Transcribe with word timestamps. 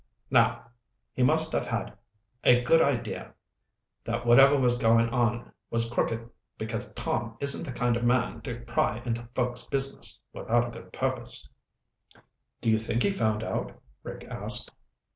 Now! 0.31 0.71
He 1.13 1.21
must 1.21 1.51
have 1.53 1.67
had 1.67 1.95
a 2.43 2.63
good 2.63 2.81
idea 2.81 3.35
that 4.03 4.25
whatever 4.25 4.57
was 4.59 4.79
going 4.79 5.09
on 5.09 5.51
was 5.69 5.87
crooked, 5.87 6.27
because 6.57 6.91
Tom 6.93 7.37
isn't 7.39 7.67
the 7.67 7.71
kind 7.71 7.95
of 7.95 8.03
man 8.03 8.41
to 8.41 8.61
pry 8.61 8.97
into 9.05 9.29
folks' 9.35 9.65
business 9.67 10.19
without 10.33 10.69
a 10.69 10.71
good 10.71 10.91
purpose." 10.91 11.47
"Do 12.61 12.71
you 12.71 12.79
think 12.79 13.03
he 13.03 13.11
found 13.11 13.43
out?" 13.43 13.79
Rick 14.01 14.23
asked. 14.27 14.71